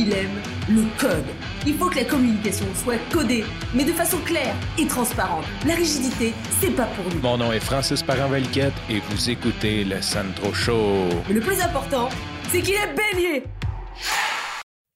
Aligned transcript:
il 0.00 0.12
aime 0.14 0.40
le 0.68 0.82
code. 0.98 1.26
Il 1.66 1.74
faut 1.74 1.90
que 1.90 1.96
la 1.96 2.04
communication 2.04 2.64
soit 2.74 2.96
codée, 3.12 3.44
mais 3.74 3.84
de 3.84 3.92
façon 3.92 4.16
claire 4.24 4.54
et 4.78 4.86
transparente. 4.86 5.44
La 5.66 5.74
rigidité, 5.74 6.32
c'est 6.58 6.74
pas 6.74 6.86
pour 6.86 7.04
nous. 7.12 7.20
Mon 7.20 7.36
nom 7.36 7.52
est 7.52 7.60
Francis 7.60 8.02
Parent-Valquette 8.02 8.72
et 8.88 9.00
vous 9.00 9.28
écoutez 9.28 9.84
le 9.84 10.00
Sandro 10.00 10.54
Show. 10.54 11.08
Mais 11.28 11.34
le 11.34 11.40
plus 11.40 11.60
important, 11.60 12.08
c'est 12.48 12.62
qu'il 12.62 12.74
est 12.74 12.94
bélier. 12.96 13.44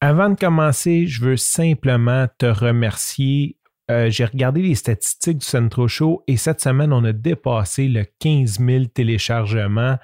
Avant 0.01 0.31
de 0.31 0.37
commencer, 0.37 1.07
je 1.07 1.23
veux 1.23 1.37
simplement 1.37 2.27
te 2.39 2.47
remercier. 2.47 3.59
Euh, 3.91 4.09
J'ai 4.09 4.25
regardé 4.25 4.63
les 4.63 4.75
statistiques 4.75 5.39
du 5.39 5.47
Centro 5.47 5.87
Show 5.87 6.23
et 6.27 6.39
cette 6.39 6.63
semaine, 6.63 6.95
on 6.95 7.05
a 7.05 7.13
dépassé 7.13 7.89
le 7.89 8.07
15 8.21 8.59
000 8.59 8.85
téléchargements. 8.87 9.99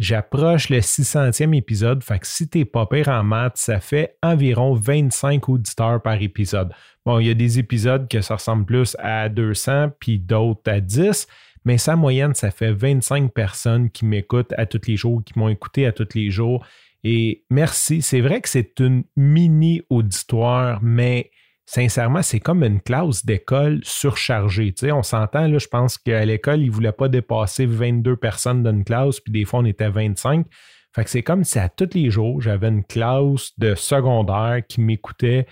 J'approche 0.00 0.70
le 0.70 0.78
600e 0.78 1.54
épisode, 1.54 2.02
fait 2.02 2.20
que 2.20 2.26
si 2.26 2.48
t'es 2.48 2.64
pas 2.64 2.86
pire 2.86 3.08
en 3.08 3.22
maths, 3.22 3.58
ça 3.58 3.80
fait 3.80 4.16
environ 4.22 4.72
25 4.72 5.46
auditeurs 5.50 6.00
par 6.00 6.22
épisode. 6.22 6.72
Bon, 7.04 7.18
il 7.18 7.26
y 7.26 7.30
a 7.30 7.34
des 7.34 7.58
épisodes 7.58 8.08
que 8.08 8.22
ça 8.22 8.36
ressemble 8.36 8.64
plus 8.64 8.96
à 8.98 9.28
200, 9.28 9.90
puis 10.00 10.18
d'autres 10.18 10.72
à 10.72 10.80
10, 10.80 11.28
mais 11.66 11.76
sa 11.76 11.96
moyenne, 11.96 12.32
ça 12.32 12.50
fait 12.50 12.72
25 12.72 13.30
personnes 13.34 13.90
qui 13.90 14.06
m'écoutent 14.06 14.54
à 14.56 14.64
tous 14.64 14.80
les 14.86 14.96
jours, 14.96 15.22
qui 15.22 15.38
m'ont 15.38 15.50
écouté 15.50 15.84
à 15.84 15.92
tous 15.92 16.08
les 16.14 16.30
jours. 16.30 16.64
Et 17.04 17.44
merci, 17.50 18.00
c'est 18.00 18.22
vrai 18.22 18.40
que 18.40 18.48
c'est 18.48 18.80
une 18.80 19.04
mini 19.16 19.82
auditoire, 19.90 20.80
mais 20.82 21.30
sincèrement, 21.70 22.20
c'est 22.22 22.40
comme 22.40 22.64
une 22.64 22.80
classe 22.80 23.24
d'école 23.24 23.78
surchargée. 23.84 24.74
On 24.90 25.04
s'entend, 25.04 25.46
là, 25.46 25.58
je 25.58 25.68
pense 25.68 25.98
qu'à 25.98 26.24
l'école, 26.24 26.62
ils 26.62 26.66
ne 26.66 26.72
voulaient 26.72 26.90
pas 26.90 27.08
dépasser 27.08 27.64
22 27.64 28.16
personnes 28.16 28.64
d'une 28.64 28.82
classe, 28.82 29.20
puis 29.20 29.32
des 29.32 29.44
fois, 29.44 29.60
on 29.60 29.64
était 29.64 29.88
25. 29.88 30.46
Fait 30.92 31.04
que 31.04 31.10
c'est 31.10 31.22
comme 31.22 31.44
si 31.44 31.60
à 31.60 31.68
tous 31.68 31.90
les 31.94 32.10
jours, 32.10 32.40
j'avais 32.40 32.66
une 32.66 32.82
classe 32.82 33.52
de 33.56 33.76
secondaire 33.76 34.62
qui 34.68 34.80
m'écoutait. 34.80 35.46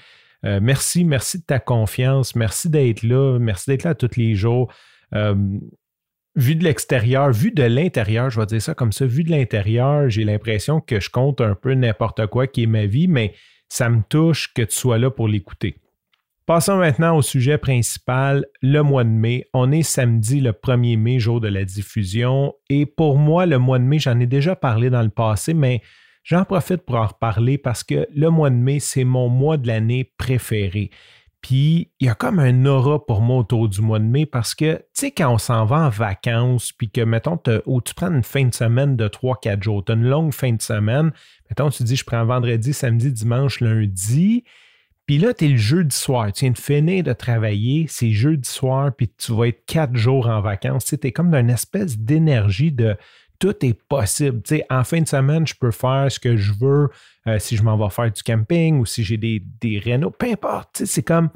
Euh, 0.44 0.58
merci, 0.60 1.04
merci 1.04 1.38
de 1.38 1.44
ta 1.44 1.60
confiance, 1.60 2.34
merci 2.34 2.68
d'être 2.68 3.04
là, 3.04 3.38
merci 3.38 3.70
d'être 3.70 3.84
là 3.84 3.94
tous 3.94 4.16
les 4.16 4.34
jours. 4.34 4.72
Euh, 5.14 5.36
vu 6.34 6.56
de 6.56 6.64
l'extérieur, 6.64 7.30
vu 7.30 7.52
de 7.52 7.62
l'intérieur, 7.62 8.28
je 8.28 8.40
vais 8.40 8.46
dire 8.46 8.62
ça 8.62 8.74
comme 8.74 8.90
ça, 8.90 9.06
vu 9.06 9.22
de 9.22 9.30
l'intérieur, 9.30 10.10
j'ai 10.10 10.24
l'impression 10.24 10.80
que 10.80 10.98
je 10.98 11.10
compte 11.10 11.40
un 11.40 11.54
peu 11.54 11.74
n'importe 11.74 12.26
quoi 12.26 12.48
qui 12.48 12.64
est 12.64 12.66
ma 12.66 12.86
vie, 12.86 13.06
mais 13.06 13.34
ça 13.68 13.88
me 13.88 14.02
touche 14.08 14.52
que 14.52 14.62
tu 14.62 14.74
sois 14.74 14.98
là 14.98 15.12
pour 15.12 15.28
l'écouter. 15.28 15.76
Passons 16.48 16.78
maintenant 16.78 17.14
au 17.14 17.20
sujet 17.20 17.58
principal, 17.58 18.46
le 18.62 18.80
mois 18.80 19.04
de 19.04 19.10
mai. 19.10 19.44
On 19.52 19.70
est 19.70 19.82
samedi 19.82 20.40
le 20.40 20.52
1er 20.52 20.96
mai, 20.96 21.18
jour 21.18 21.42
de 21.42 21.48
la 21.48 21.62
diffusion. 21.62 22.54
Et 22.70 22.86
pour 22.86 23.18
moi, 23.18 23.44
le 23.44 23.58
mois 23.58 23.78
de 23.78 23.84
mai, 23.84 23.98
j'en 23.98 24.18
ai 24.18 24.24
déjà 24.24 24.56
parlé 24.56 24.88
dans 24.88 25.02
le 25.02 25.10
passé, 25.10 25.52
mais 25.52 25.82
j'en 26.24 26.46
profite 26.46 26.86
pour 26.86 26.94
en 26.94 27.04
reparler 27.04 27.58
parce 27.58 27.84
que 27.84 28.08
le 28.16 28.30
mois 28.30 28.48
de 28.48 28.54
mai, 28.54 28.80
c'est 28.80 29.04
mon 29.04 29.28
mois 29.28 29.58
de 29.58 29.66
l'année 29.66 30.10
préféré. 30.16 30.88
Puis 31.42 31.92
il 32.00 32.06
y 32.06 32.08
a 32.08 32.14
comme 32.14 32.38
un 32.38 32.64
aura 32.64 33.04
pour 33.04 33.20
moi 33.20 33.40
autour 33.40 33.68
du 33.68 33.82
mois 33.82 33.98
de 33.98 34.06
mai 34.06 34.24
parce 34.24 34.54
que, 34.54 34.76
tu 34.76 34.84
sais, 34.94 35.10
quand 35.10 35.30
on 35.30 35.36
s'en 35.36 35.66
va 35.66 35.80
en 35.80 35.90
vacances, 35.90 36.72
puis 36.72 36.90
que, 36.90 37.02
mettons, 37.02 37.38
ou 37.66 37.82
tu 37.82 37.92
prends 37.92 38.10
une 38.10 38.24
fin 38.24 38.46
de 38.46 38.54
semaine 38.54 38.96
de 38.96 39.06
3-4 39.06 39.62
jours, 39.62 39.84
tu 39.84 39.92
as 39.92 39.96
une 39.96 40.08
longue 40.08 40.32
fin 40.32 40.54
de 40.54 40.62
semaine, 40.62 41.12
mettons, 41.50 41.68
tu 41.68 41.82
dis, 41.82 41.96
je 41.96 42.06
prends 42.06 42.24
vendredi, 42.24 42.72
samedi, 42.72 43.12
dimanche, 43.12 43.60
lundi, 43.60 44.44
puis 45.08 45.16
là, 45.16 45.32
tu 45.32 45.46
es 45.46 45.48
le 45.48 45.56
jeudi 45.56 45.96
soir. 45.96 46.30
Tu 46.34 46.44
viens 46.44 46.52
de 46.52 46.58
finir 46.58 47.02
de 47.02 47.14
travailler, 47.14 47.86
c'est 47.88 48.12
jeudi 48.12 48.46
soir, 48.46 48.92
puis 48.94 49.08
tu 49.16 49.34
vas 49.34 49.46
être 49.46 49.64
quatre 49.64 49.96
jours 49.96 50.28
en 50.28 50.42
vacances. 50.42 50.84
Tu 50.84 50.98
es 51.02 51.12
comme 51.12 51.30
dans 51.30 51.38
une 51.38 51.48
espèce 51.48 51.96
d'énergie 51.96 52.72
de 52.72 52.94
tout 53.38 53.56
est 53.64 53.72
possible. 53.72 54.42
En 54.68 54.84
fin 54.84 55.00
de 55.00 55.08
semaine, 55.08 55.46
je 55.46 55.54
peux 55.58 55.70
faire 55.70 56.12
ce 56.12 56.20
que 56.20 56.36
je 56.36 56.52
veux 56.52 56.90
euh, 57.26 57.38
si 57.38 57.56
je 57.56 57.62
m'en 57.62 57.78
vais 57.78 57.88
faire 57.88 58.12
du 58.12 58.22
camping 58.22 58.80
ou 58.80 58.84
si 58.84 59.02
j'ai 59.02 59.16
des, 59.16 59.42
des 59.62 59.78
rénaux, 59.78 60.10
peu 60.10 60.26
importe. 60.30 60.82
C'est 60.84 61.04
comme 61.04 61.30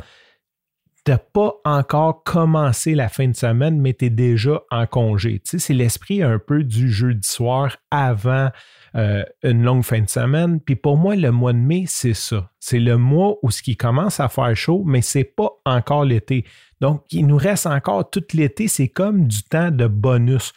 n'as 1.09 1.19
pas 1.19 1.55
encore 1.65 2.23
commencé 2.23 2.95
la 2.95 3.09
fin 3.09 3.27
de 3.29 3.37
semaine, 3.37 3.81
mais 3.81 3.95
tu 3.95 4.07
es 4.07 4.11
déjà 4.11 4.63
en 4.71 4.87
congé. 4.87 5.41
Tu 5.41 5.51
sais, 5.53 5.59
c'est 5.59 5.75
l'esprit 5.75 6.23
un 6.23 6.39
peu 6.39 6.63
du 6.63 6.93
jeudi 6.93 7.27
soir 7.27 7.77
avant 7.91 8.51
euh, 8.95 9.25
une 9.43 9.63
longue 9.63 9.83
fin 9.83 10.01
de 10.01 10.09
semaine. 10.09 10.61
Puis 10.61 10.77
pour 10.77 10.97
moi, 10.97 11.17
le 11.17 11.31
mois 11.33 11.53
de 11.53 11.59
mai, 11.59 11.85
c'est 11.87 12.15
ça. 12.15 12.51
C'est 12.61 12.79
le 12.79 12.97
mois 12.97 13.37
où 13.43 13.51
ce 13.51 13.63
qui 13.63 13.77
commence 13.77 14.21
à 14.21 14.29
faire 14.29 14.55
chaud, 14.55 14.85
mais 14.87 15.03
c'est 15.03 15.25
pas 15.25 15.51
encore 15.65 16.05
l'été. 16.05 16.45
Donc, 16.81 17.05
il 17.11 17.27
nous 17.27 17.37
reste 17.37 17.67
encore 17.67 18.09
tout 18.11 18.25
l'été. 18.33 18.69
C'est 18.69 18.89
comme 18.89 19.27
du 19.27 19.43
temps 19.43 19.71
de 19.71 19.87
bonus. 19.87 20.53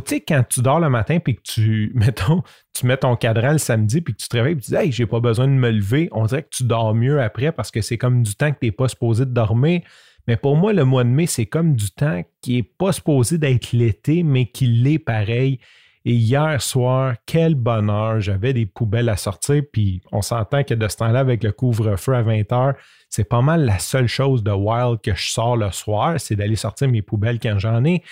Tu 0.00 0.16
sais, 0.16 0.20
quand 0.20 0.42
tu 0.48 0.60
dors 0.60 0.80
le 0.80 0.88
matin 0.88 1.18
puis 1.18 1.36
que 1.36 1.42
tu, 1.42 1.92
mettons, 1.94 2.42
mets 2.82 2.96
ton 2.96 3.16
cadran 3.16 3.52
le 3.52 3.58
samedi 3.58 4.00
puis 4.00 4.14
que 4.14 4.20
tu 4.20 4.28
te 4.28 4.36
réveilles 4.36 4.54
et 4.54 4.60
tu 4.60 4.70
dis 4.70 4.76
Hey, 4.76 4.92
j'ai 4.92 5.06
pas 5.06 5.20
besoin 5.20 5.46
de 5.46 5.52
me 5.52 5.70
lever, 5.70 6.08
on 6.12 6.26
dirait 6.26 6.42
que 6.42 6.50
tu 6.50 6.64
dors 6.64 6.94
mieux 6.94 7.20
après 7.20 7.52
parce 7.52 7.70
que 7.70 7.80
c'est 7.80 7.98
comme 7.98 8.22
du 8.22 8.34
temps 8.34 8.50
que 8.50 8.58
tu 8.60 8.66
n'es 8.66 8.72
pas 8.72 8.88
supposé 8.88 9.24
de 9.24 9.32
dormir. 9.32 9.82
Mais 10.26 10.36
pour 10.36 10.56
moi, 10.56 10.72
le 10.72 10.84
mois 10.84 11.04
de 11.04 11.10
mai, 11.10 11.26
c'est 11.26 11.46
comme 11.46 11.76
du 11.76 11.90
temps 11.90 12.22
qui 12.40 12.56
n'est 12.56 12.62
pas 12.62 12.92
supposé 12.92 13.36
d'être 13.36 13.72
l'été, 13.72 14.22
mais 14.22 14.46
qui 14.46 14.66
l'est 14.66 14.98
pareil. 14.98 15.58
Et 16.06 16.12
hier 16.12 16.60
soir, 16.60 17.14
quel 17.24 17.54
bonheur, 17.54 18.20
j'avais 18.20 18.52
des 18.52 18.66
poubelles 18.66 19.08
à 19.08 19.16
sortir, 19.16 19.62
puis 19.72 20.02
on 20.12 20.20
s'entend 20.20 20.62
que 20.62 20.74
de 20.74 20.86
ce 20.86 20.96
temps-là, 20.96 21.20
avec 21.20 21.42
le 21.42 21.52
couvre-feu 21.52 22.14
à 22.14 22.22
20 22.22 22.42
h 22.42 22.74
c'est 23.08 23.24
pas 23.28 23.42
mal 23.42 23.64
la 23.64 23.78
seule 23.78 24.08
chose 24.08 24.42
de 24.42 24.50
wild 24.50 25.00
que 25.00 25.14
je 25.14 25.30
sors 25.30 25.56
le 25.56 25.70
soir, 25.70 26.18
c'est 26.18 26.36
d'aller 26.36 26.56
sortir 26.56 26.88
mes 26.88 27.00
poubelles 27.00 27.38
quand 27.38 27.58
j'en 27.58 27.84
ai. 27.84 28.02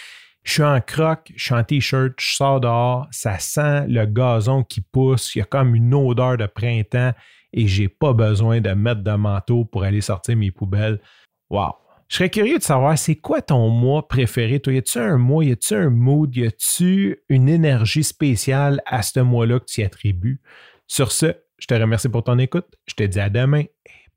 Je 0.45 0.53
suis 0.55 0.63
en 0.63 0.81
croc, 0.81 1.33
je 1.37 1.45
suis 1.45 1.55
en 1.55 1.63
t-shirt, 1.63 2.15
je 2.19 2.35
sors 2.35 2.61
dehors, 2.61 3.07
ça 3.11 3.39
sent 3.39 3.87
le 3.89 4.07
gazon 4.07 4.65
qui 4.65 4.81
pousse, 4.81 5.35
il 5.35 5.39
y 5.39 5.43
a 5.43 5.45
comme 5.45 5.75
une 5.75 5.95
odeur 5.95 6.37
de 6.37 6.47
printemps 6.47 7.13
et 7.53 7.67
j'ai 7.69 7.89
pas 7.89 8.13
besoin 8.13 8.61
de 8.61 8.71
mettre 8.71 9.03
de 9.03 9.13
manteau 9.13 9.65
pour 9.65 9.85
aller 9.85 10.01
sortir 10.01 10.37
mes 10.37 10.51
poubelles. 10.51 11.01
Wow! 11.49 11.75
Je 12.09 12.17
serais 12.17 12.31
curieux 12.31 12.59
de 12.59 12.63
savoir, 12.63 12.99
c'est 12.99 13.17
quoi 13.17 13.41
ton 13.41 13.71
mois 13.71 14.07
préféré? 14.07 14.61
Toi, 14.61 14.75
y 14.75 14.79
a-tu 14.79 14.99
un 14.99 15.17
mois, 15.17 15.45
y 15.45 15.53
a-tu 15.53 15.75
un 15.75 15.89
mood, 15.89 16.37
y 16.37 16.45
a-tu 16.45 17.23
une 17.31 17.49
énergie 17.49 18.05
spéciale 18.05 18.83
à 18.85 19.01
ce 19.01 19.21
mois-là 19.21 19.61
que 19.61 19.65
tu 19.65 19.81
y 19.81 19.85
attribues? 19.85 20.43
Sur 20.87 21.11
ce, 21.11 21.35
je 21.59 21.67
te 21.67 21.73
remercie 21.73 22.11
pour 22.11 22.25
ton 22.25 22.39
écoute. 22.39 22.67
Je 22.87 22.95
te 22.95 23.05
dis 23.05 23.21
à 23.21 23.31
demain 23.31 23.61
et 23.61 23.71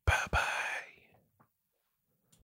bye 0.06 0.16
bye. 0.30 0.65